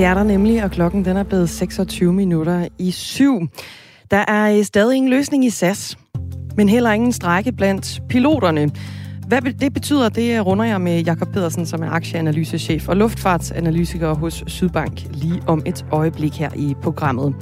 [0.00, 3.40] Det er der nemlig, og klokken den er blevet 26 minutter i syv.
[4.10, 5.98] Der er øh, stadig ingen løsning i SAS,
[6.56, 8.70] men heller ingen strække blandt piloterne.
[9.26, 14.44] Hvad det betyder, det runder jeg med Jakob Pedersen, som er aktieanalysechef og luftfartsanalytiker hos
[14.46, 17.34] Sydbank lige om et øjeblik her i programmet.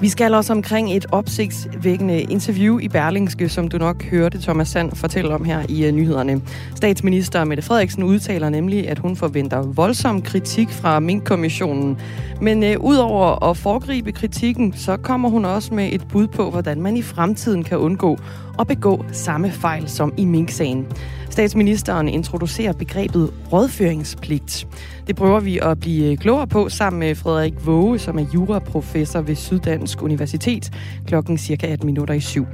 [0.00, 4.96] Vi skal også omkring et opsigtsvækkende interview i Berlingske, som du nok hørte Thomas Sand
[4.96, 6.42] fortælle om her i øh, nyhederne.
[6.74, 11.98] Statsminister Mette Frederiksen udtaler nemlig, at hun forventer voldsom kritik fra Mink-kommissionen.
[12.40, 16.80] Men øh, udover at foregribe kritikken, så kommer hun også med et bud på, hvordan
[16.80, 18.18] man i fremtiden kan undgå
[18.58, 20.86] at begå samme fejl som i Mink-sagen.
[21.34, 24.66] Statsministeren introducerer begrebet rådføringspligt.
[25.06, 29.34] Det prøver vi at blive klogere på sammen med Frederik Våge, som er juraprofessor ved
[29.34, 30.72] Syddansk Universitet,
[31.06, 32.46] klokken cirka 18 minutter i syv.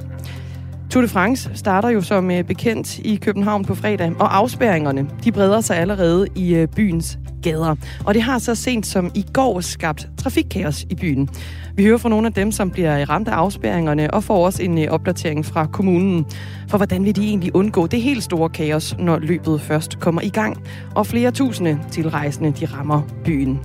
[0.91, 5.33] Tour de France starter jo som øh, bekendt i København på fredag, og afspærringerne de
[5.33, 7.74] breder sig allerede i øh, byens gader.
[8.07, 11.29] Og det har så sent som i går skabt trafikkaos i byen.
[11.77, 14.79] Vi hører fra nogle af dem, som bliver ramt af afspærringerne, og får også en
[14.79, 16.27] øh, opdatering fra kommunen.
[16.68, 20.29] For hvordan vil de egentlig undgå det helt store kaos, når løbet først kommer i
[20.29, 20.63] gang,
[20.95, 23.61] og flere tusinde tilrejsende de rammer byen.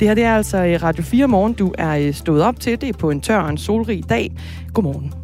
[0.00, 2.80] Det her det er altså Radio 4 Morgen, du er stået op til.
[2.80, 4.32] Det er på en tør og en solrig dag.
[4.72, 5.23] Godmorgen.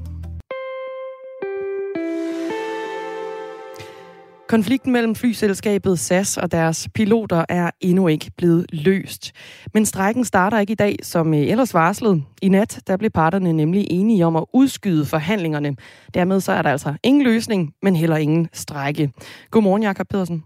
[4.50, 9.32] Konflikten mellem flyselskabet SAS og deres piloter er endnu ikke blevet løst.
[9.74, 12.22] Men strækken starter ikke i dag, som ellers varslet.
[12.42, 15.76] I nat der blev parterne nemlig enige om at udskyde forhandlingerne.
[16.14, 19.12] Dermed så er der altså ingen løsning, men heller ingen strække.
[19.50, 20.44] Godmorgen, Jakob Pedersen.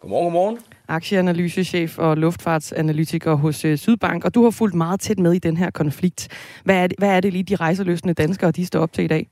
[0.00, 0.58] Godmorgen, godmorgen.
[0.88, 5.56] Aktieanalysechef og luftfartsanalytiker hos øh, Sydbank, og du har fulgt meget tæt med i den
[5.56, 6.28] her konflikt.
[6.64, 9.08] Hvad er det, hvad er det lige, de rejseløsende danskere de står op til i
[9.08, 9.28] dag?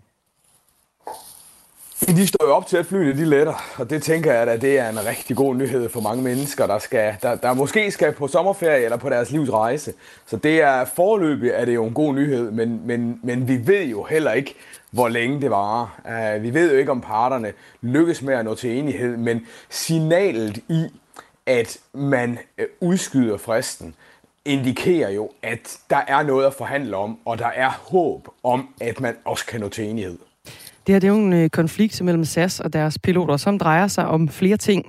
[2.07, 4.79] De står jo op til, at flyene de letter, og det tænker jeg at det
[4.79, 8.29] er en rigtig god nyhed for mange mennesker, der, skal, der, der måske skal på
[8.29, 9.93] sommerferie eller på deres livs rejse.
[10.27, 13.85] Så det er forløbig er det jo en god nyhed, men, men, men vi ved
[13.85, 14.55] jo heller ikke,
[14.91, 16.01] hvor længe det varer.
[16.37, 20.57] Uh, vi ved jo ikke, om parterne lykkes med at nå til enighed, men signalet
[20.57, 20.87] i,
[21.47, 23.95] at man uh, udskyder fristen,
[24.45, 29.01] indikerer jo, at der er noget at forhandle om, og der er håb om, at
[29.01, 30.19] man også kan nå til enighed.
[30.87, 33.87] Det her det er jo en øh, konflikt mellem SAS og deres piloter, som drejer
[33.87, 34.85] sig om flere ting.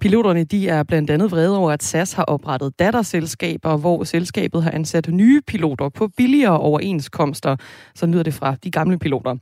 [0.00, 4.70] Piloterne de er blandt andet vrede over, at SAS har oprettet datterselskaber, hvor selskabet har
[4.70, 7.56] ansat nye piloter på billigere overenskomster.
[7.94, 9.36] Så lyder det fra de gamle piloter.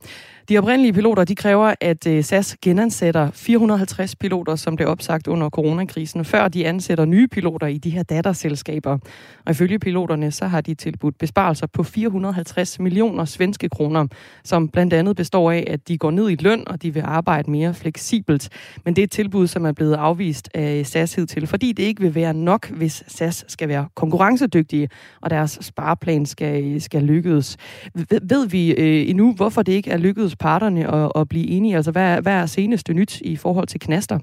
[0.49, 5.49] De oprindelige piloter de kræver, at øh, SAS genansætter 450 piloter, som blev opsagt under
[5.49, 8.97] coronakrisen, før de ansætter nye piloter i de her datterselskaber.
[9.45, 14.07] Og ifølge piloterne, så har de tilbudt besparelser på 450 millioner svenske kroner,
[14.43, 17.51] som blandt andet består af, at de går ned i løn, og de vil arbejde
[17.51, 18.49] mere fleksibelt.
[18.85, 22.01] Men det er et tilbud, som er blevet afvist af SAS til, fordi det ikke
[22.01, 24.89] vil være nok, hvis SAS skal være konkurrencedygtige,
[25.21, 27.57] og deres spareplan skal, skal lykkes.
[27.93, 31.47] Ved, ved vi øh, endnu, hvorfor det ikke er lykkedes lykkedes parterne at, at blive
[31.47, 31.75] enige?
[31.75, 34.19] Altså, hvad, hvad er seneste nyt i forhold til knaster?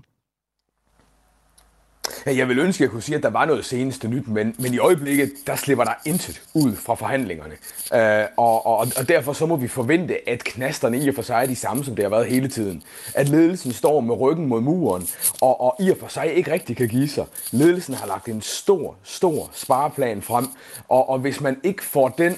[2.27, 4.75] Jeg vil ønske, at jeg kunne sige, at der var noget seneste nyt, men, men
[4.75, 7.55] i øjeblikket, der slipper der intet ud fra forhandlingerne.
[7.95, 11.43] Øh, og, og, og derfor så må vi forvente, at knasterne i og for sig
[11.43, 12.83] er de samme, som det har været hele tiden.
[13.15, 15.07] At ledelsen står med ryggen mod muren,
[15.41, 17.25] og, og i og for sig ikke rigtig kan give sig.
[17.53, 20.47] Ledelsen har lagt en stor, stor spareplan frem,
[20.89, 22.37] og, og hvis man ikke får den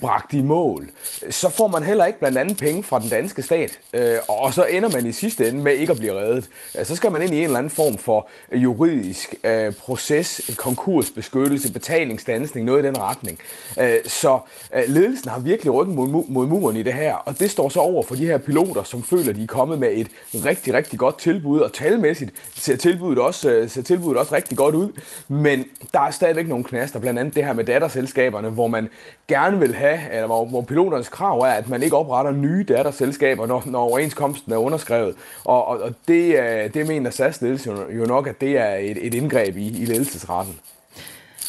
[0.00, 0.90] bragt i mål,
[1.30, 4.64] så får man heller ikke blandt andet penge fra den danske stat, øh, og så
[4.64, 6.48] ender man i sidste ende med ikke at blive reddet.
[6.82, 12.66] Så skal man ind i en eller anden form for juridisk øh, proces, konkursbeskyttelse, betalingsdansning,
[12.66, 13.38] noget i den retning.
[13.80, 14.38] Øh, så
[14.74, 17.80] øh, ledelsen har virkelig ryggen mod, mod muren i det her, og det står så
[17.80, 21.18] over for de her piloter, som føler, de er kommet med et rigtig, rigtig godt
[21.18, 24.88] tilbud, og talmæssigt ser tilbuddet også, øh, ser tilbuddet også rigtig godt ud,
[25.28, 28.88] men der er stadigvæk nogle knaster, blandt andet det her med datterselskaberne, hvor man
[29.28, 32.64] gerne vil vil have, eller hvor, hvor piloternes krav er, at man ikke opretter nye
[32.64, 35.14] datterselskaber, når, når overenskomsten er underskrevet.
[35.44, 39.06] Og, og, og det, øh, det mener SAS ledelsen jo nok, at det er et,
[39.06, 40.58] et indgreb i, i ledelsesretten.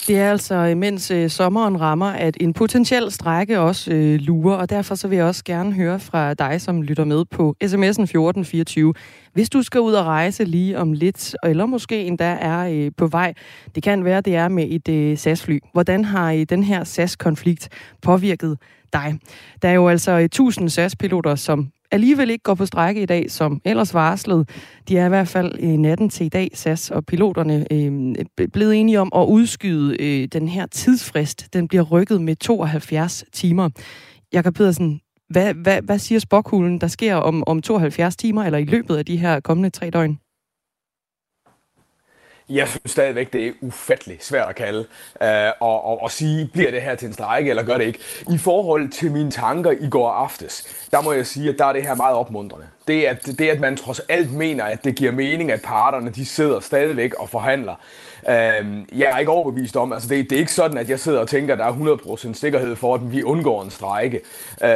[0.07, 4.55] Det er altså, øh, mens øh, sommeren rammer, at en potentiel strække også øh, lurer,
[4.55, 8.03] og derfor så vil jeg også gerne høre fra dig, som lytter med på sms'en
[8.03, 8.93] 1424.
[9.33, 13.07] Hvis du skal ud og rejse lige om lidt, eller måske endda er øh, på
[13.07, 13.33] vej,
[13.75, 15.59] det kan være, det er med et øh, SAS-fly.
[15.73, 17.69] Hvordan har øh, den her SAS-konflikt
[18.01, 18.57] påvirket
[18.93, 19.19] dig?
[19.61, 23.31] Der er jo altså øh, 1000 SAS-piloter, som alligevel ikke går på strække i dag,
[23.31, 24.49] som ellers varslet.
[24.87, 28.15] De er i hvert fald i natten til i dag, SAS og piloterne, øh,
[28.53, 31.53] blevet enige om at udskyde øh, den her tidsfrist.
[31.53, 33.69] Den bliver rykket med 72 timer.
[34.33, 38.65] Jakob Pedersen, hvad, hvad, hvad siger spokhulen, der sker om, om 72 timer, eller i
[38.65, 40.19] løbet af de her kommende tre døgn?
[42.55, 44.85] Jeg synes stadigvæk, det er ufattelig svært at kalde
[45.23, 47.99] øh, og, og, og sige, bliver det her til en strejke, eller gør det ikke.
[48.33, 51.73] I forhold til mine tanker i går aftes, der må jeg sige, at der er
[51.73, 52.67] det her meget opmuntrende.
[52.87, 56.25] Det er, det, at man trods alt mener, at det giver mening, at parterne de
[56.25, 57.75] sidder stadigvæk og forhandler.
[58.29, 61.19] Øh, jeg er ikke overbevist om, altså det, det er ikke sådan, at jeg sidder
[61.19, 61.97] og tænker, at der er
[62.29, 64.19] 100% sikkerhed for, at vi undgår en strejke.
[64.63, 64.69] Øh,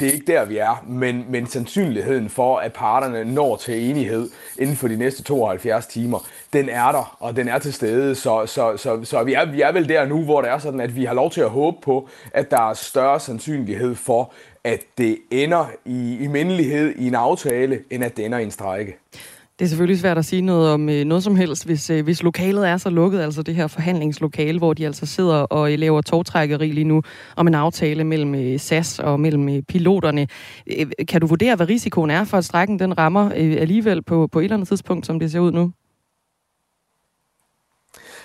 [0.00, 4.30] det er ikke der, vi er, men, men sandsynligheden for, at parterne når til enighed
[4.58, 8.14] inden for de næste 72 timer, den er der, og den er til stede.
[8.14, 10.80] Så, så, så, så vi, er, vi er vel der nu, hvor det er sådan,
[10.80, 14.32] at vi har lov til at håbe på, at der er større sandsynlighed for,
[14.64, 18.50] at det ender i, i mindelighed i en aftale, end at det ender i en
[18.50, 18.96] strejke.
[19.58, 22.22] Det er selvfølgelig svært at sige noget om øh, noget som helst, hvis, øh, hvis
[22.22, 26.00] lokalet er så lukket, altså det her forhandlingslokale, hvor de altså sidder og øh, laver
[26.00, 27.02] togtrækkeri lige nu
[27.36, 30.26] om en aftale mellem øh, SAS og mellem øh, piloterne.
[30.66, 34.28] Øh, kan du vurdere, hvad risikoen er for, at strækken den rammer øh, alligevel på,
[34.32, 35.72] på et eller andet tidspunkt, som det ser ud nu?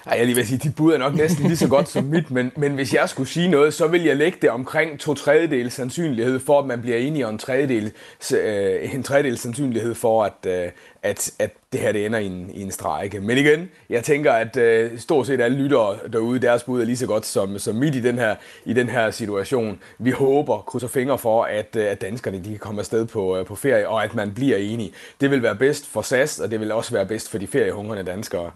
[0.05, 2.31] Ej, jeg lige vil sige, dit bud er nok næsten lige så godt som mit,
[2.31, 5.71] men, men hvis jeg skulle sige noget, så vil jeg lægge det omkring to tredjedel
[5.71, 7.91] sandsynlighed for, at man bliver enig om en tredjedel,
[8.33, 10.71] øh, en tredjedel sandsynlighed for, at, øh,
[11.03, 13.19] at, at det her det ender i en, i en strejke.
[13.19, 16.97] Men igen, jeg tænker, at øh, stort set alle lyttere derude, deres bud er lige
[16.97, 19.79] så godt som, som mit i den, her, i den her situation.
[19.99, 23.45] Vi håber, krydser fingre for, at, øh, at danskerne de kan komme afsted på, øh,
[23.45, 24.93] på ferie, og at man bliver enige.
[25.21, 28.03] Det vil være bedst for SAS, og det vil også være bedst for de feriehungrende
[28.03, 28.51] danskere.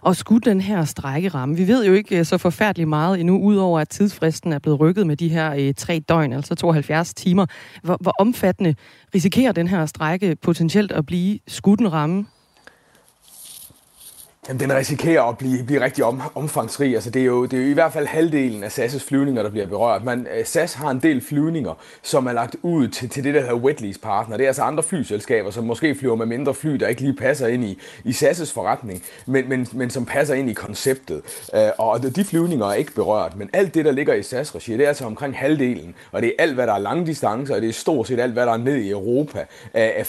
[0.00, 1.56] Og skulle den her strække ramme?
[1.56, 5.06] Vi ved jo ikke øh, så forfærdeligt meget endnu, udover at tidsfristen er blevet rykket
[5.06, 7.46] med de her øh, tre døgn, altså 72 timer.
[7.82, 8.74] Hvor, hvor omfattende
[9.14, 11.38] risikerer den her strække potentielt at blive?
[11.46, 12.26] Skulle den ramme?
[14.48, 16.94] Jamen, den risikerer at blive, blive rigtig om, omfangsrig.
[16.94, 19.50] Altså, det, er jo, det er jo i hvert fald halvdelen af SAS' flyvninger, der
[19.50, 20.04] bliver berørt.
[20.04, 23.40] Man, øh, SAS har en del flyvninger, som er lagt ud til, til det, der
[23.40, 24.36] hedder wet lease partner.
[24.36, 27.46] Det er altså andre flyselskaber, som måske flyver med mindre fly, der ikke lige passer
[27.46, 31.22] ind i, i SAS' forretning, men, men, men som passer ind i konceptet.
[31.54, 34.84] Øh, og de flyvninger er ikke berørt, men alt det, der ligger i SAS-regi, det
[34.84, 35.94] er altså omkring halvdelen.
[36.12, 38.32] Og det er alt, hvad der er lange distancer, og det er stort set alt,
[38.32, 39.44] hvad der er ned i Europa,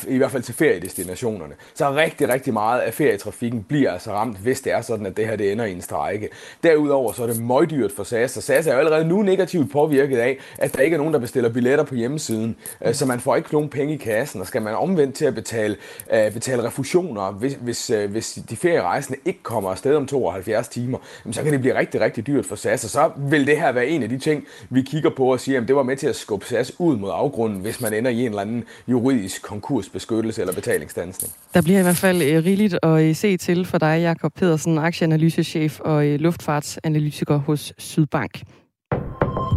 [0.08, 1.54] i hvert fald til feriedestinationerne.
[1.74, 5.18] Så rigtig, rigtig meget af ferietrafikken bliver altså ramt ramt, hvis det er sådan, at
[5.18, 6.30] det her det ender i en strejke.
[6.64, 10.18] Derudover så er det møgdyrt for SAS, og SAS er jo allerede nu negativt påvirket
[10.18, 12.56] af, at der ikke er nogen, der bestiller billetter på hjemmesiden,
[12.86, 15.36] øh, så man får ikke nogen penge i kassen, og skal man omvendt til at
[15.36, 15.76] betale,
[16.14, 20.98] øh, betale refusioner, hvis, hvis, øh, hvis de ferierejsende ikke kommer afsted om 72 timer,
[21.32, 23.88] så kan det blive rigtig, rigtig dyrt for SAS, og så vil det her være
[23.88, 26.16] en af de ting, vi kigger på og siger, at det var med til at
[26.16, 30.54] skubbe SAS ud mod afgrunden, hvis man ender i en eller anden juridisk konkursbeskyttelse eller
[30.54, 31.34] betalingsdansning.
[31.54, 34.78] Der bliver i hvert fald øh, rigeligt at øh, se til for dig, Jakob Pedersen,
[34.78, 38.42] aktieanalysechef og øh, luftfartsanalytiker hos Sydbank.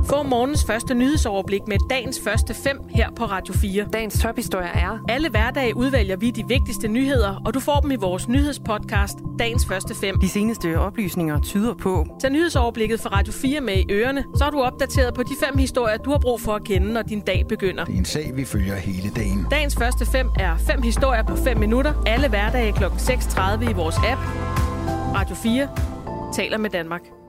[0.09, 3.87] Få morgens første nyhedsoverblik med dagens første fem her på Radio 4.
[3.93, 4.99] Dagens tophistorie er...
[5.09, 9.67] Alle hverdage udvælger vi de vigtigste nyheder, og du får dem i vores nyhedspodcast, dagens
[9.67, 10.21] første fem.
[10.21, 12.07] De seneste oplysninger tyder på...
[12.21, 15.59] Tag nyhedsoverblikket fra Radio 4 med i ørerne, så er du opdateret på de fem
[15.59, 17.85] historier, du har brug for at kende, når din dag begynder.
[17.85, 19.47] Det er en sag, vi følger hele dagen.
[19.51, 21.93] Dagens første fem er fem historier på 5 minutter.
[22.07, 22.85] Alle hverdage kl.
[22.85, 24.21] 6.30 i vores app.
[25.15, 25.69] Radio 4
[26.33, 27.22] taler med Danmark.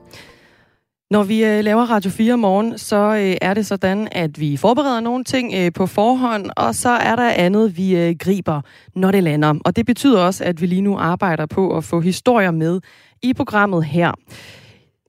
[1.14, 5.00] Når vi øh, laver Radio 4 morgen, så øh, er det sådan, at vi forbereder
[5.00, 8.60] nogle ting øh, på forhånd, og så er der andet, vi øh, griber,
[8.94, 9.54] når det lander.
[9.64, 12.80] Og det betyder også, at vi lige nu arbejder på at få historier med
[13.22, 14.12] i programmet her.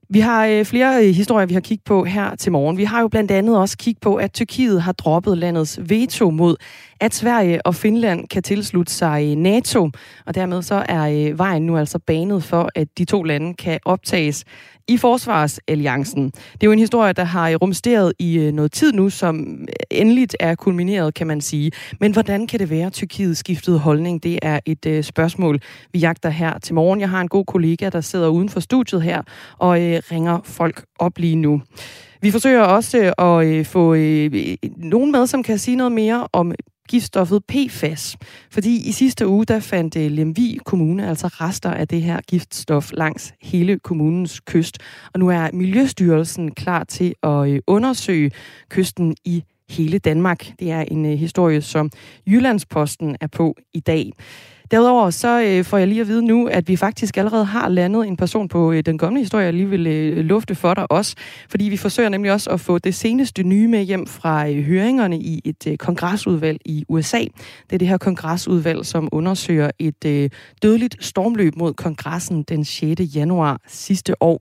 [0.08, 2.76] Vi har øh, flere øh, historier, vi har kigget på her til morgen.
[2.76, 6.56] Vi har jo blandt andet også kigget på, at Tyrkiet har droppet landets veto mod,
[7.00, 9.90] at Sverige og Finland kan tilslutte sig øh, NATO.
[10.26, 13.80] Og dermed så er øh, vejen nu altså banet for, at de to lande kan
[13.84, 14.44] optages
[14.88, 16.24] i Forsvarsalliancen.
[16.24, 20.36] Det er jo en historie, der har rumsteret i øh, noget tid nu, som endeligt
[20.40, 21.72] er kulmineret, kan man sige.
[22.00, 24.22] Men hvordan kan det være, at Tyrkiet skiftede holdning?
[24.22, 25.60] Det er et øh, spørgsmål,
[25.92, 27.00] vi jagter her til morgen.
[27.00, 29.22] Jeg har en god kollega, der sidder uden for studiet her
[29.58, 31.62] og øh, ringer folk op lige nu.
[32.22, 33.94] Vi forsøger også øh, at øh, få
[34.76, 36.52] nogen med, som kan sige noget mere om
[36.88, 38.16] giftstoffet PFAS.
[38.50, 42.92] Fordi i sidste uge, der fandt øh, Lemvi Kommune altså rester af det her giftstof
[42.92, 44.78] langs hele kommunens kyst.
[45.14, 48.30] Og nu er Miljøstyrelsen klar til at øh, undersøge
[48.68, 50.46] kysten i hele Danmark.
[50.58, 51.90] Det er en øh, historie, som
[52.26, 54.12] Jyllandsposten er på i dag.
[54.70, 58.06] Derudover så øh, får jeg lige at vide nu, at vi faktisk allerede har landet
[58.06, 61.14] en person på øh, den kommende historie, jeg lige vil øh, lufte for dig også.
[61.48, 65.18] Fordi vi forsøger nemlig også at få det seneste nye med hjem fra øh, høringerne
[65.18, 67.18] i et øh, kongresudvalg i USA.
[67.18, 70.30] Det er det her kongresudvalg, som undersøger et øh,
[70.62, 73.00] dødeligt stormløb mod kongressen den 6.
[73.16, 74.40] januar sidste år.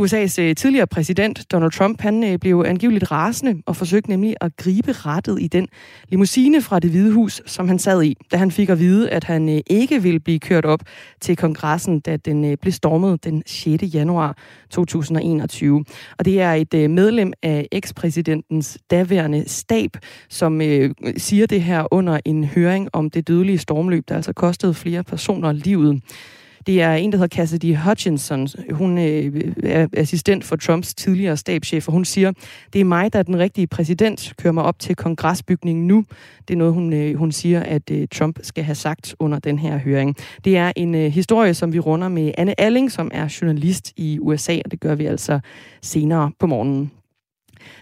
[0.00, 4.56] USA's øh, tidligere præsident Donald Trump, han øh, blev angiveligt rasende og forsøgte nemlig at
[4.56, 5.68] gribe rettet i den
[6.08, 9.24] limousine fra det hvide hus, som han sad i, da han fik at vide, at
[9.24, 10.80] han øh, ikke ville blive kørt op
[11.20, 13.94] til kongressen, da den blev stormet den 6.
[13.94, 14.36] januar
[14.70, 15.84] 2021.
[16.18, 19.90] Og det er et medlem af ekspræsidentens daværende stab,
[20.28, 20.60] som
[21.16, 25.52] siger det her under en høring om det dødelige stormløb, der altså kostede flere personer
[25.52, 26.02] livet.
[26.66, 28.48] Det er en, der hedder Cassidy Hutchinson.
[28.70, 32.32] Hun øh, er assistent for Trumps tidligere stabschef, og hun siger,
[32.72, 36.04] det er mig, der er den rigtige præsident, kører mig op til kongresbygningen nu.
[36.48, 39.58] Det er noget, hun, øh, hun siger, at øh, Trump skal have sagt under den
[39.58, 40.16] her høring.
[40.44, 44.18] Det er en øh, historie, som vi runder med Anne Alling, som er journalist i
[44.20, 45.40] USA, og det gør vi altså
[45.82, 46.90] senere på morgenen.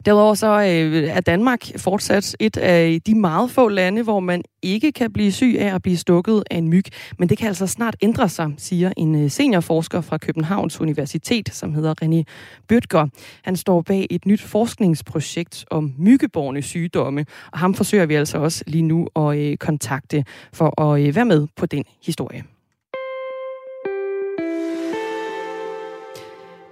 [0.06, 4.92] Derudover så øh, er Danmark fortsat et af de meget få lande, hvor man ikke
[4.92, 6.84] kan blive syg af at blive stukket af en myg.
[7.18, 11.74] Men det kan altså snart ændre sig, siger en øh, seniorforsker fra Københavns Universitet, som
[11.74, 12.22] hedder René
[12.68, 13.06] Bøtger.
[13.42, 18.64] Han står bag et nyt forskningsprojekt om myggeborne sygdomme, og ham forsøger vi altså også
[18.66, 22.44] lige nu at øh, kontakte for at øh, være med på den historie.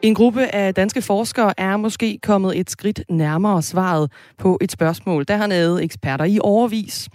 [0.02, 5.24] En gruppe af danske forskere er måske kommet et skridt nærmere svaret på et spørgsmål,
[5.28, 7.08] der har nævet eksperter i overvis.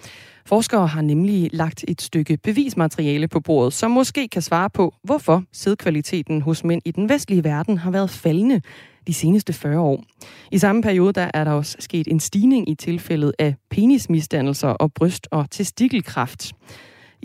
[0.46, 5.44] Forskere har nemlig lagt et stykke bevismateriale på bordet, som måske kan svare på, hvorfor
[5.54, 8.62] sædkvaliteten hos mænd i den vestlige verden har været faldende
[9.08, 10.04] de seneste 40 år.
[10.52, 14.94] I samme periode der er der også sket en stigning i tilfældet af penismisdannelser og
[14.94, 16.54] bryst- og testikelkræft.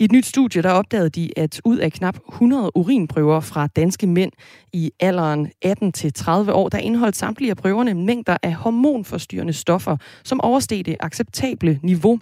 [0.01, 4.07] I et nyt studie der opdagede de, at ud af knap 100 urinprøver fra danske
[4.07, 4.31] mænd
[4.73, 10.85] i alderen 18-30 år, der indeholdt samtlige af prøverne mængder af hormonforstyrrende stoffer, som oversteg
[10.85, 12.19] det acceptable niveau.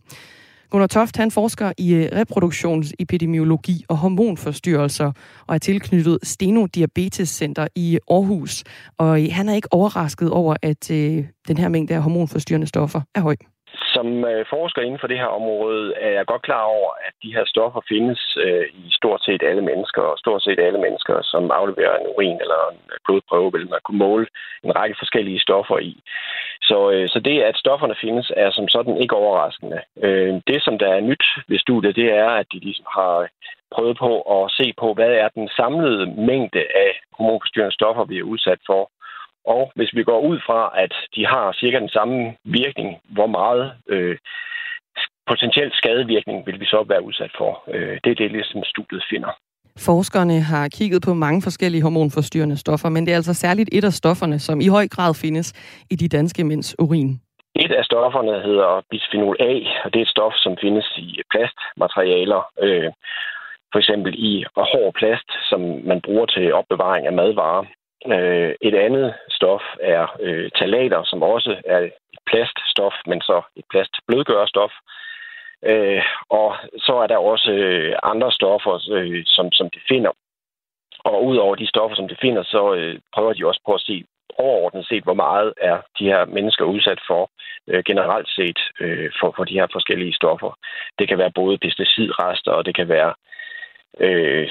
[0.69, 5.11] Gunnar Toft han forsker i øh, reproduktionsepidemiologi og hormonforstyrrelser
[5.47, 8.63] og er tilknyttet Steno Diabetes Center i Aarhus.
[8.97, 13.01] Og øh, han er ikke overrasket over, at øh, den her mængde af hormonforstyrrende stoffer
[13.15, 13.35] er høj.
[13.75, 17.33] Som øh, forsker inden for det her område er jeg godt klar over, at de
[17.33, 21.51] her stoffer findes øh, i stort set alle mennesker, og stort set alle mennesker, som
[21.51, 24.27] afleverer en urin eller en øh, blodprøve, vil man kunne måle
[24.63, 26.01] en række forskellige stoffer i.
[26.61, 29.81] Så, så det, at stofferne findes, er som sådan ikke overraskende.
[30.47, 33.29] Det, som der er nyt ved studiet, det er, at de ligesom har
[33.75, 38.23] prøvet på at se på, hvad er den samlede mængde af hormonforstyrrende stoffer, vi er
[38.33, 38.91] udsat for
[39.45, 43.73] og hvis vi går ud fra, at de har cirka den samme virkning, hvor meget
[43.89, 44.17] øh,
[45.27, 47.63] potentielt skadevirkning vil vi så være udsat for.
[47.73, 49.31] Øh, det er det, som studiet finder.
[49.87, 53.93] Forskerne har kigget på mange forskellige hormonforstyrrende stoffer, men det er altså særligt et af
[53.93, 55.47] stofferne, som i høj grad findes
[55.91, 57.21] i de danske mænds urin.
[57.55, 59.53] Et af stofferne hedder bisphenol A,
[59.83, 62.41] og det er et stof, som findes i plastmaterialer.
[62.61, 62.91] Øh,
[63.71, 67.63] for eksempel i hård plast, som man bruger til opbevaring af madvarer.
[68.07, 71.93] Øh, et andet stof er øh, talater, som også er et
[72.27, 74.71] plaststof, men så et plastblødgørerstof.
[75.65, 80.11] Øh, og så er der også øh, andre stoffer, øh, som, som de finder.
[80.99, 84.03] Og udover de stoffer, som de finder, så øh, prøver de også på at se
[84.37, 87.29] overordnet set, hvor meget er de her mennesker udsat for
[87.67, 90.51] øh, generelt set øh, for, for de her forskellige stoffer.
[90.99, 93.13] Det kan være både pesticidrester, og det kan være
[93.99, 94.47] øh,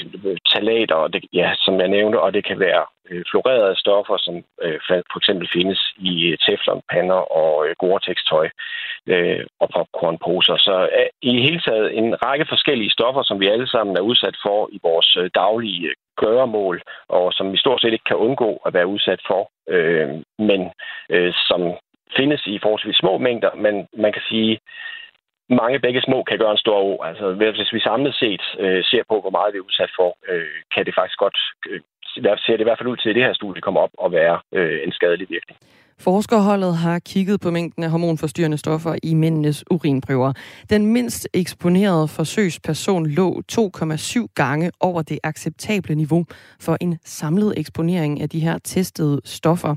[0.52, 4.34] talater, og det, ja, som jeg nævnte, og det kan være øh, florerede stoffer, som
[4.62, 8.48] øh, for eksempel findes i øh, teflonpander og øh, Gore-Tex-tøj
[9.06, 10.56] øh, og popcornposer.
[10.56, 14.36] Så øh, i hele taget en række forskellige stoffer, som vi alle sammen er udsat
[14.42, 18.50] for i vores øh, daglige øh, gøremål, og som vi stort set ikke kan undgå
[18.66, 20.60] at være udsat for, øh, men
[21.10, 21.60] øh, som
[22.16, 24.58] findes i forholdsvis små mængder, men man kan sige,
[25.50, 27.02] mange begge små kan gøre en stor o.
[27.02, 30.58] Altså, hvis vi samlet set øh, ser på, hvor meget vi er udsat for, øh,
[30.74, 31.38] kan det faktisk godt,
[31.70, 31.80] øh,
[32.44, 34.36] ser det i hvert fald ud til, at det her studie kommer op og være
[34.52, 35.58] øh, en skadelig virkning.
[36.00, 40.32] Forskerholdet har kigget på mængden af hormonforstyrrende stoffer i mændenes urinprøver.
[40.70, 46.24] Den mindst eksponerede forsøgsperson lå 2,7 gange over det acceptable niveau
[46.60, 49.74] for en samlet eksponering af de her testede stoffer.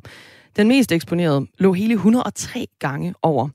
[0.57, 3.49] Den mest eksponerede lå hele 103 gange over.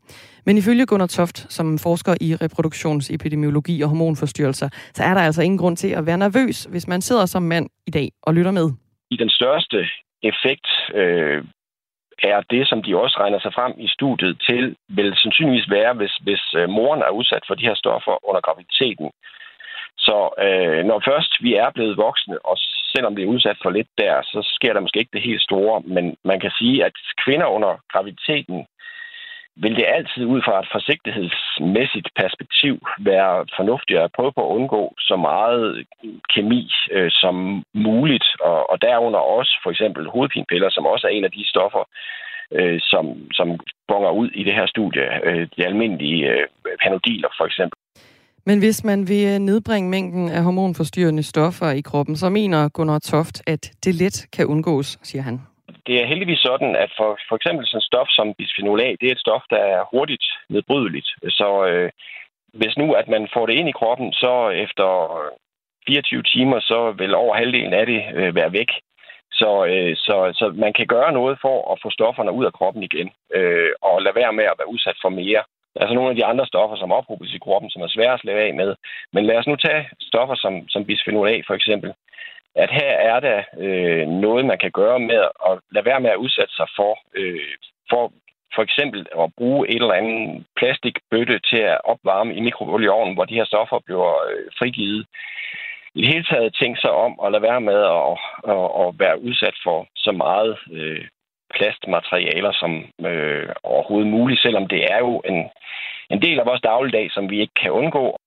[0.47, 5.59] Men ifølge Gunnar Toft, som forsker i reproduktionsepidemiologi og hormonforstyrrelser, så er der altså ingen
[5.59, 8.67] grund til at være nervøs, hvis man sidder som mand i dag og lytter med.
[9.11, 9.79] I den største
[10.23, 11.45] effekt øh,
[12.23, 16.15] er det, som de også regner sig frem i studiet til, vil sandsynligvis være, hvis,
[16.27, 19.11] hvis øh, moren er udsat for de her stoffer under graviditeten.
[20.07, 22.57] Så øh, når først vi er blevet voksne, og
[22.95, 25.83] selvom det er udsat for lidt der, så sker der måske ikke det helt store.
[25.95, 26.93] Men man kan sige, at
[27.25, 28.67] kvinder under graviditeten
[29.63, 34.95] vil det altid ud fra et forsigtighedsmæssigt perspektiv være fornuftigt at prøve på at undgå
[34.99, 35.87] så meget
[36.35, 41.25] kemi øh, som muligt, og, og derunder også for eksempel hovedpinepiller, som også er en
[41.25, 41.85] af de stoffer,
[42.53, 43.49] øh, som, som
[43.89, 45.27] bonger ud i det her studie.
[45.29, 46.47] Øh, de almindelige øh,
[46.83, 47.79] panodiler for eksempel.
[48.47, 52.99] Men hvis man vil øh, nedbringe mængden af hormonforstyrrende stoffer i kroppen, så mener Gunnar
[52.99, 55.41] Toft, at det let kan undgås, siger han
[55.87, 59.07] det er heldigvis sådan, at for, for eksempel sådan et stof som bisphenol A, det
[59.07, 61.09] er et stof, der er hurtigt nedbrydeligt.
[61.29, 61.91] Så øh,
[62.61, 64.89] hvis nu, at man får det ind i kroppen, så efter
[65.21, 65.31] øh,
[65.87, 68.71] 24 timer, så vil over halvdelen af det øh, være væk.
[69.33, 72.83] Så, øh, så, så man kan gøre noget for at få stofferne ud af kroppen
[72.83, 75.43] igen, øh, og lade være med at være udsat for mere.
[75.81, 78.41] Altså nogle af de andre stoffer, som ophobes i kroppen, som er svære at slæve
[78.41, 78.75] af med.
[79.13, 81.93] Men lad os nu tage stoffer som, som bisphenol A for eksempel
[82.57, 86.23] at her er der øh, noget, man kan gøre med at lade være med at
[86.25, 87.55] udsætte sig for, øh,
[87.91, 88.13] for
[88.55, 93.35] for eksempel at bruge et eller andet plastikbøtte til at opvarme i mikrobølgeovnen, hvor de
[93.35, 95.07] her stoffer bliver øh, frigivet.
[95.95, 98.15] I det hele taget tænke sig om at lade være med at,
[98.53, 101.05] at, at være udsat for så meget øh,
[101.57, 102.73] plastmaterialer som
[103.11, 105.39] øh, overhovedet muligt, selvom det er jo en,
[106.11, 108.19] en del af vores dagligdag, som vi ikke kan undgå.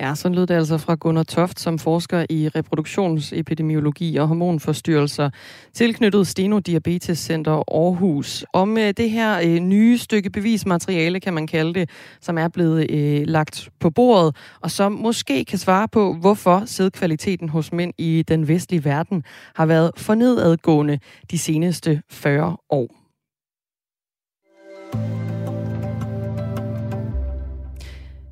[0.00, 5.30] Ja, sådan lød det altså fra Gunnar Toft, som forsker i reproduktionsepidemiologi og hormonforstyrrelser,
[5.74, 8.44] tilknyttet Steno Diabetes Center Aarhus.
[8.52, 12.90] Om øh, det her øh, nye stykke bevismateriale, kan man kalde det, som er blevet
[12.90, 18.24] øh, lagt på bordet, og som måske kan svare på, hvorfor sædkvaliteten hos mænd i
[18.28, 20.98] den vestlige verden har været for nedadgående
[21.30, 23.01] de seneste 40 år.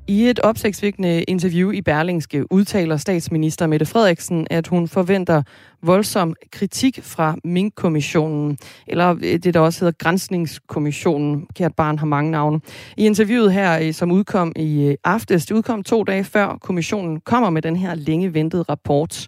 [0.07, 5.43] I et opsigtsvækkende interview i Berlingske udtaler statsminister Mette Frederiksen, at hun forventer
[5.83, 11.47] voldsom kritik fra Mink-kommissionen, eller øh, det der også hedder Grænsningskommissionen.
[11.55, 12.61] Kært barn har mange navne.
[12.97, 17.19] I interviewet her, øh, som udkom i øh, aftes, det udkom to dage før kommissionen
[17.19, 19.27] kommer med den her længe ventede rapport.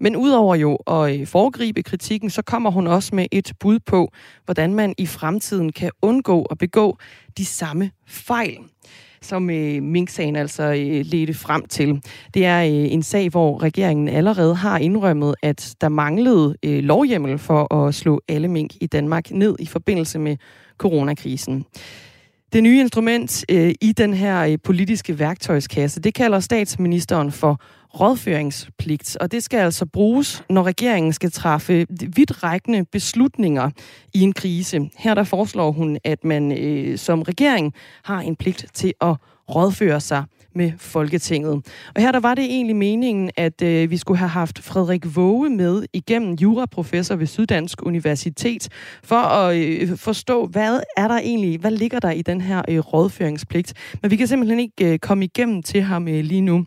[0.00, 4.12] Men udover jo at foregribe kritikken, så kommer hun også med et bud på,
[4.44, 6.98] hvordan man i fremtiden kan undgå at begå
[7.38, 8.58] de samme fejl
[9.24, 12.02] som øh, Mink-sagen altså øh, ledte frem til.
[12.34, 17.38] Det er øh, en sag, hvor regeringen allerede har indrømmet, at der manglede øh, lovhjemmel
[17.38, 20.36] for at slå alle mink i Danmark ned i forbindelse med
[20.78, 21.64] coronakrisen.
[22.52, 27.60] Det nye instrument øh, i den her øh, politiske værktøjskasse, det kalder statsministeren for
[28.00, 33.70] rådføringspligt, og det skal altså bruges, når regeringen skal træffe vidtrækkende beslutninger
[34.14, 34.90] i en krise.
[34.96, 37.74] Her der foreslår hun, at man øh, som regering
[38.04, 39.16] har en pligt til at
[39.54, 40.24] rådføre sig
[40.54, 41.52] med Folketinget.
[41.94, 45.50] Og her der var det egentlig meningen, at øh, vi skulle have haft Frederik Våge
[45.50, 48.68] med igennem juraprofessor ved Syddansk Universitet,
[49.04, 52.78] for at øh, forstå, hvad er der egentlig, hvad ligger der i den her øh,
[52.78, 53.74] rådføringspligt.
[54.02, 56.66] Men vi kan simpelthen ikke øh, komme igennem til ham øh, lige nu.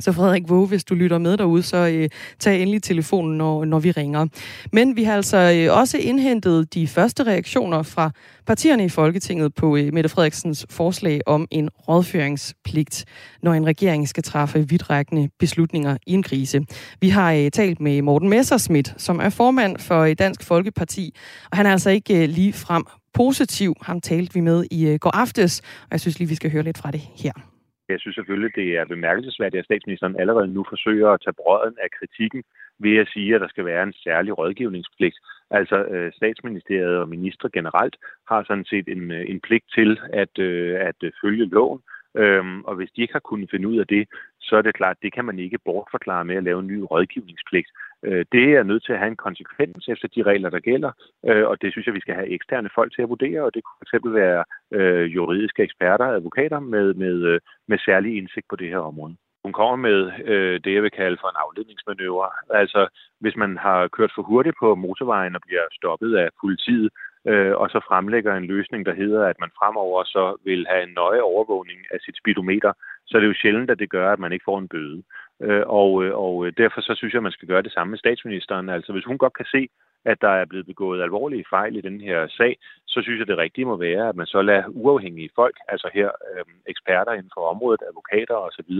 [0.00, 2.08] Så Frederik Våge, hvis du lytter med derude, så øh,
[2.38, 4.26] tag endelig telefonen, når, når vi ringer.
[4.72, 8.10] Men vi har altså øh, også indhentet de første reaktioner fra
[8.46, 13.04] partierne i Folketinget på øh, Mette Frederiksens forslag om en rådføringspligt,
[13.42, 16.60] når en regering skal træffe vidtrækkende beslutninger i en krise.
[17.00, 21.14] Vi har øh, talt med Morten Messerschmidt, som er formand for øh, Dansk Folkeparti,
[21.50, 22.84] og han er altså ikke øh, lige frem
[23.14, 23.74] positiv.
[23.82, 26.62] Ham talte vi med i øh, går aftes, og jeg synes lige, vi skal høre
[26.62, 27.49] lidt fra det her.
[27.90, 31.90] Jeg synes selvfølgelig, det er bemærkelsesværdigt, at statsministeren allerede nu forsøger at tage brøden af
[31.98, 32.42] kritikken
[32.78, 35.16] ved at sige, at der skal være en særlig rådgivningspligt.
[35.50, 37.96] Altså øh, statsministeriet og minister generelt
[38.28, 41.80] har sådan set en, øh, en pligt til at, øh, at følge loven,
[42.16, 44.08] Øhm, og hvis de ikke har kunnet finde ud af det,
[44.40, 47.68] så er det klart, det kan man ikke bortforklare med at lave en ny rådgivningspligt.
[48.02, 50.92] Øh, det er nødt til at have en konsekvens efter de regler, der gælder,
[51.26, 53.62] øh, og det synes jeg, vi skal have eksterne folk til at vurdere, og det
[53.64, 58.78] kunne fx være øh, juridiske eksperter, advokater med, med, med særlig indsigt på det her
[58.78, 59.16] område.
[59.44, 62.30] Hun kommer med øh, det, jeg vil kalde for en afledningsmanøvre.
[62.60, 62.88] Altså,
[63.20, 66.90] hvis man har kørt for hurtigt på motorvejen og bliver stoppet af politiet,
[67.28, 70.94] øh, og så fremlægger en løsning, der hedder, at man fremover så vil have en
[70.94, 72.72] nøje overvågning af sit speedometer,
[73.10, 75.02] så er det jo sjældent, at det gør, at man ikke får en bøde.
[75.42, 77.90] Øh, og, øh, og øh, derfor så synes jeg, at man skal gøre det samme
[77.90, 78.68] med statsministeren.
[78.68, 79.68] Altså hvis hun godt kan se,
[80.04, 83.36] at der er blevet begået alvorlige fejl i den her sag, så synes jeg, det
[83.36, 87.50] rigtige må være, at man så lader uafhængige folk, altså her øh, eksperter inden for
[87.50, 88.72] området, advokater osv.,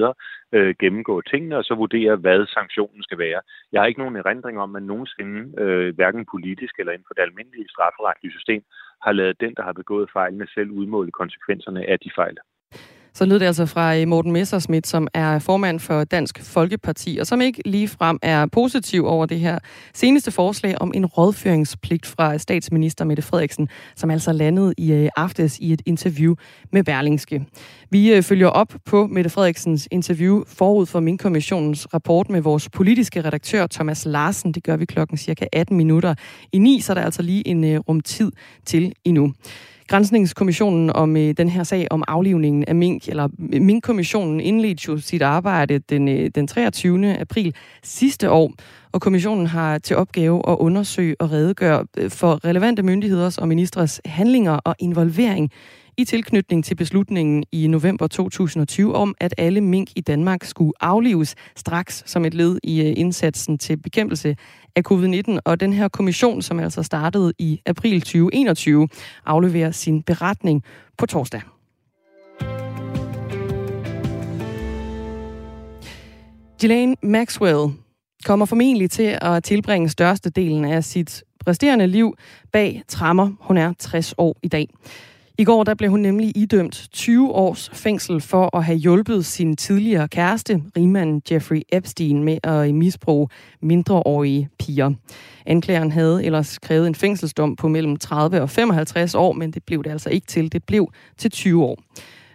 [0.52, 3.40] øh, gennemgå tingene og så vurdere, hvad sanktionen skal være.
[3.72, 7.22] Jeg har ikke nogen erindring om, at nogensinde, øh, hverken politisk eller inden for det
[7.22, 8.62] almindelige strafferetlige system,
[9.02, 12.36] har lavet den, der har begået fejlene, selv udmåle konsekvenserne af de fejl.
[13.14, 17.26] Så lød det altså fra øh, Morten Messersmith, som er formand for Dansk Folkeparti, og
[17.26, 19.58] som ikke lige frem er positiv over det her
[19.94, 25.58] seneste forslag om en rådføringspligt fra statsminister Mette Frederiksen, som altså landede i øh, aftes
[25.58, 26.34] i et interview
[26.72, 27.46] med Berlingske.
[27.90, 32.68] Vi øh, følger op på Mette Frederiksens interview forud for min kommissionens rapport med vores
[32.68, 34.52] politiske redaktør Thomas Larsen.
[34.52, 36.14] Det gør vi klokken cirka 18 minutter
[36.52, 38.32] i 9, så der er altså lige en rum tid
[38.66, 39.32] til endnu.
[39.90, 44.98] Grænsningskommissionen om øh, den her sag om aflivningen af mink, eller øh, minkkommissionen indledte jo
[44.98, 47.18] sit arbejde den, øh, den 23.
[47.18, 48.52] april sidste år,
[48.92, 54.00] og kommissionen har til opgave at undersøge og redegøre øh, for relevante myndigheders og ministres
[54.04, 55.50] handlinger og involvering
[55.96, 61.34] i tilknytning til beslutningen i november 2020 om, at alle mink i Danmark skulle aflives
[61.56, 64.36] straks som et led i øh, indsatsen til bekæmpelse
[64.76, 65.38] af covid-19.
[65.44, 68.88] Og den her kommission, som altså startede i april 2021,
[69.26, 70.64] afleverer sin beretning
[70.98, 71.40] på torsdag.
[76.60, 77.72] Ghislaine Maxwell
[78.24, 82.16] kommer formentlig til at tilbringe størstedelen af sit resterende liv
[82.52, 83.30] bag trammer.
[83.40, 84.68] Hun er 60 år i dag.
[85.40, 89.56] I går der blev hun nemlig idømt 20 års fængsel for at have hjulpet sin
[89.56, 93.28] tidligere kæreste, rigmanden Jeffrey Epstein, med at misbruge
[93.62, 94.92] mindreårige piger.
[95.46, 99.84] Anklageren havde ellers krævet en fængselsdom på mellem 30 og 55 år, men det blev
[99.84, 100.52] det altså ikke til.
[100.52, 101.78] Det blev til 20 år.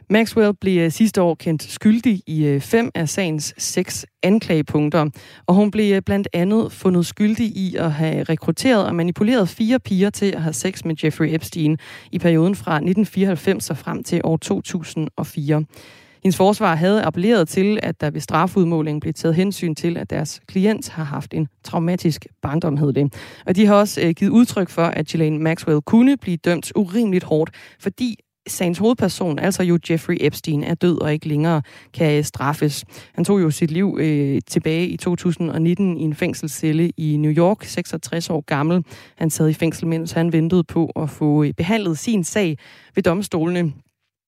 [0.10, 5.10] Maxwell blev øh, sidste år kendt skyldig i øh, fem af sagens seks anklagepunkter,
[5.48, 9.80] og hun blev øh, blandt andet fundet skyldig i at have rekrutteret og manipuleret fire
[9.80, 11.78] piger til at have sex med Jeffrey Epstein
[12.12, 15.64] i perioden fra 1994 og frem til år 2004.
[16.24, 20.42] Hendes forsvar havde appelleret til, at der ved strafudmålingen blev taget hensyn til, at deres
[20.48, 23.14] klient har haft en traumatisk barndom, hed det.
[23.46, 27.52] Og de har også givet udtryk for, at Ghislaine Maxwell kunne blive dømt urimeligt hårdt,
[27.80, 28.16] fordi
[28.48, 31.62] sagens hovedperson, altså jo Jeffrey Epstein, er død og ikke længere
[31.94, 32.86] kan øh, straffes.
[33.14, 37.64] Han tog jo sit liv øh, tilbage i 2019 i en fængselscelle i New York,
[37.64, 38.84] 66 år gammel.
[39.16, 42.58] Han sad i fængsel, mens han ventede på at få øh, behandlet sin sag
[42.96, 43.74] ved domstolene.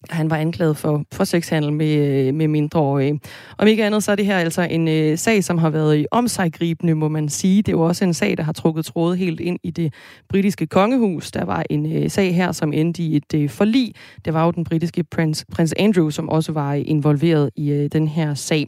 [0.10, 1.96] Han var anklaget for, for sexhandel med,
[2.28, 3.20] øh, med mindreårige.
[3.58, 6.06] Om ikke andet, så er det her altså en øh, sag, som har været i
[6.12, 7.58] omsaggribende, må man sige.
[7.58, 9.94] Det er jo også en sag, der har trukket tråde helt ind i det
[10.30, 11.32] britiske kongehus.
[11.32, 13.94] Der var en øh, sag her, som endte i et øh, forlig.
[14.26, 17.90] Det var jo den britiske prins, prins Andrew, som også var øh, involveret i øh,
[17.92, 18.68] den her sag.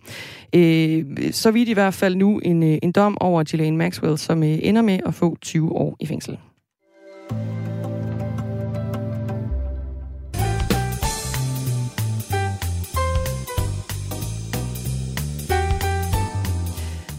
[0.55, 4.43] Øh, så vidt i hvert fald nu en, øh, en dom over Ghislaine Maxwell, som
[4.43, 6.37] øh, ender med at få 20 år i fængsel.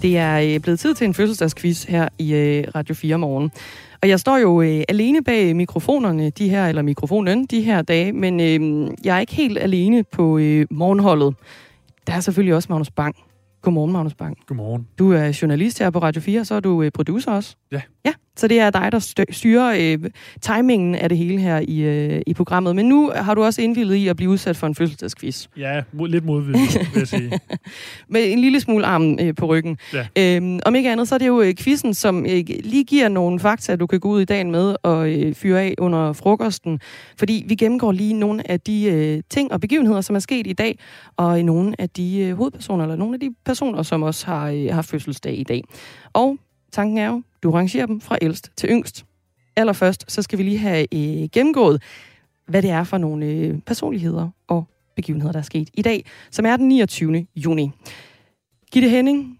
[0.02, 3.50] Det er øh, blevet tid til en fødselsdagsquiz her i øh, Radio 4 morgen.
[4.02, 8.12] Og jeg står jo øh, alene bag mikrofonerne, de her, eller mikrofonen, de her dage,
[8.12, 11.34] men øh, jeg er ikke helt alene på øh, morgenholdet.
[12.06, 13.16] Der er selvfølgelig også Magnus Bang.
[13.62, 14.36] Godmorgen, Magnus Bang.
[14.46, 14.88] Godmorgen.
[14.98, 17.56] Du er journalist her på Radio 4, så er du øh, producer også.
[17.72, 17.80] Ja.
[18.04, 22.22] Ja, så det er dig, der styrer øh, timingen af det hele her i, øh,
[22.26, 22.76] i programmet.
[22.76, 25.46] Men nu har du også indvildet i at blive udsat for en fødselsdagsquiz.
[25.56, 26.60] Ja, lidt modvillig,
[26.92, 27.40] vil jeg sige.
[28.08, 29.78] Med en lille smule arm øh, på ryggen.
[29.92, 30.06] Ja.
[30.18, 33.40] Øhm, om ikke andet, så er det jo øh, quizzen, som øh, lige giver nogle
[33.40, 36.80] fakta, du kan gå ud i dagen med og øh, fyre af under frokosten.
[37.18, 40.52] Fordi vi gennemgår lige nogle af de øh, ting og begivenheder, som er sket i
[40.52, 40.78] dag,
[41.16, 44.66] og nogle af de øh, hovedpersoner, eller nogle af de personer, som også har, øh,
[44.72, 45.64] har fødselsdag i dag.
[46.12, 46.36] Og
[46.72, 49.04] tanken er jo, du rangerer dem fra ældst til yngst.
[49.56, 51.82] Allerførst, så skal vi lige have øh, gennemgået,
[52.46, 54.64] hvad det er for nogle øh, personligheder og
[54.96, 57.26] begivenheder, der er sket i dag, som er den 29.
[57.36, 57.70] juni.
[58.72, 59.38] Gitte Henning,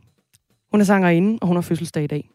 [0.71, 2.31] hun er sangerinde, og hun har fødselsdag i dag.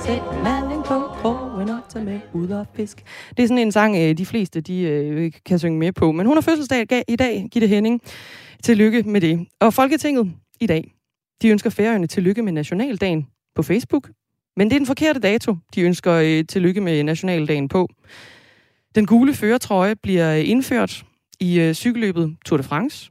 [0.00, 0.67] Sæt manden på krogen
[2.34, 3.04] og og fisk.
[3.36, 6.12] Det er sådan en sang, øh, de fleste de, øh, kan synge med på.
[6.12, 8.02] Men hun har fødselsdag i dag, Gitte Henning.
[8.62, 9.46] Tillykke med det.
[9.60, 10.94] Og Folketinget i dag,
[11.42, 14.10] de ønsker færøerne tillykke med Nationaldagen på Facebook.
[14.56, 17.88] Men det er den forkerte dato, de ønsker øh, tillykke med Nationaldagen på.
[18.94, 21.04] Den gule føretrøje bliver indført
[21.40, 23.10] i øh, cykelløbet Tour de France.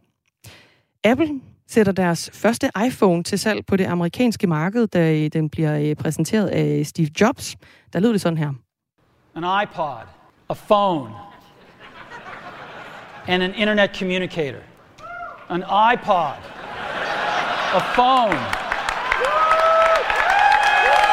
[1.03, 1.29] Apple
[1.67, 5.95] sætter deres første iPhone til salg på det amerikanske marked, da øh, den bliver øh,
[5.95, 7.55] præsenteret af Steve Jobs.
[7.93, 8.66] Der lød det sådan her.
[9.37, 10.05] An iPod,
[10.49, 11.11] a phone,
[13.27, 14.63] and an internet communicator.
[15.49, 16.37] An iPod,
[17.73, 18.39] a phone.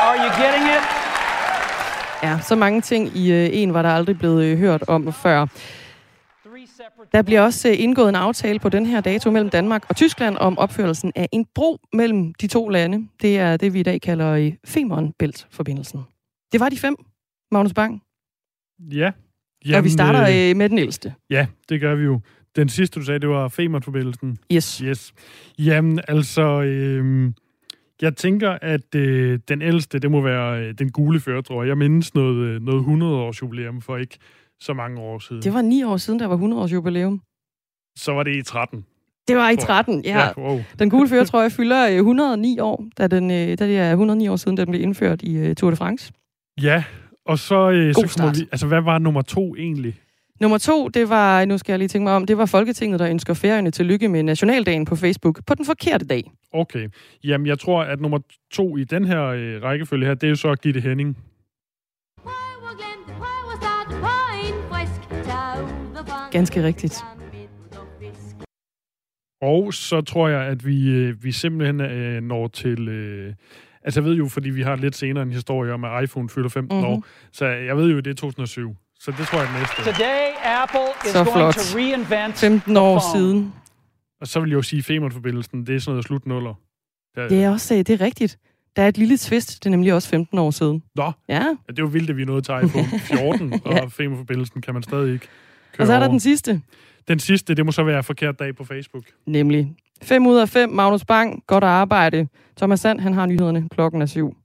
[0.06, 0.82] Are you getting it?
[2.22, 5.46] Ja, så mange ting i øh, en var der aldrig blevet øh, hørt om før.
[7.12, 10.36] Der bliver også øh, indgået en aftale på den her dato mellem Danmark og Tyskland
[10.36, 13.08] om opførelsen af en bro mellem de to lande.
[13.22, 16.06] Det er det, vi i dag kalder Femern-Bælt-forbindelsen.
[16.52, 16.96] Det var de fem,
[17.50, 18.03] Magnus Bang.
[18.92, 19.10] Ja.
[19.64, 21.14] Jamen, og vi starter øh, øh, med den ældste.
[21.30, 22.20] Ja, det gør vi jo.
[22.56, 24.38] Den sidste, du sagde, det var Femern-forbindelsen.
[24.52, 24.78] Yes.
[24.78, 25.12] Yes.
[25.58, 27.32] Jamen, altså, øh,
[28.02, 31.68] jeg tænker, at øh, den ældste, det må være øh, den gule føretrøje.
[31.68, 34.18] Jeg mindes noget, øh, noget 100-års jubilæum for ikke
[34.60, 35.42] så mange år siden.
[35.42, 37.20] Det var ni år siden, der var 100 års jubilæum.
[37.98, 38.86] Så var det i 13.
[39.28, 40.20] Det var i 13, ja.
[40.20, 40.60] ja wow.
[40.78, 44.36] Den gule føretrøje fylder øh, 109 år, da, den, øh, da det er 109 år
[44.36, 46.12] siden, den blev indført i øh, Tour de France.
[46.62, 46.84] Ja,
[47.26, 48.36] og så, øh, så kommer start.
[48.36, 48.48] vi...
[48.52, 49.94] Altså, hvad var nummer to egentlig?
[50.40, 53.10] Nummer to, det var, nu skal jeg lige tænke mig om, det var Folketinget, der
[53.10, 56.32] ønsker færøerne tillykke med Nationaldagen på Facebook på den forkerte dag.
[56.52, 56.88] Okay.
[57.24, 58.18] Jamen, jeg tror, at nummer
[58.52, 61.18] to i den her øh, rækkefølge her, det er jo så Gitte Henning.
[66.30, 67.04] Ganske rigtigt.
[69.42, 72.88] Og så tror jeg, at vi, øh, vi simpelthen øh, når til...
[72.88, 73.34] Øh,
[73.84, 76.48] altså, jeg ved jo, fordi vi har lidt senere en historie om, at iPhone fylder
[76.48, 76.84] 15 Mhm.
[76.86, 76.98] mm-hmm.
[76.98, 77.04] år.
[77.32, 78.76] Så jeg ved jo, det er 2007.
[79.00, 79.74] Så det tror jeg er næste.
[79.76, 80.26] Today,
[80.62, 81.54] Apple is Så going flot.
[81.54, 83.18] to reinvent 15 the år phone.
[83.18, 83.52] siden.
[84.20, 86.54] Og så vil jeg jo sige, Femern-forbindelsen, det er sådan noget slutnuller.
[87.16, 88.38] Der, Det er også, det er rigtigt.
[88.76, 90.82] Der er et lille twist, det er nemlig også 15 år siden.
[90.94, 93.82] Nå, Ja, ja, det er jo vildt, at vi er nået til iPhone 14, Ja.
[93.82, 95.26] og Femern-forbindelsen kan man stadig ikke
[95.72, 96.12] køre og så er der over.
[96.12, 96.60] den sidste,
[97.08, 99.04] Den sidste, det må så være forkert dag på Facebook.
[99.26, 102.28] nemlig 5 ud af 5, Magnus Bang, godt arbejde.
[102.56, 104.36] Thomas Sand, han har nyhederne klokken er syv.